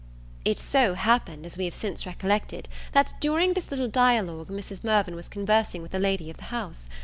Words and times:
It 0.43 0.57
so 0.57 0.95
happened, 0.95 1.45
as 1.45 1.57
we 1.59 1.65
have 1.65 1.75
since 1.75 2.07
recollected, 2.07 2.67
that 2.93 3.13
during 3.19 3.53
this 3.53 3.69
little 3.69 3.87
dialogue 3.87 4.47
Mrs. 4.49 4.83
Mirvan 4.83 5.13
was 5.13 5.27
conversing 5.27 5.83
with 5.83 5.91
the 5.91 5.99
lady 5.99 6.31
of 6.31 6.37
the 6.37 6.45
house. 6.45 6.89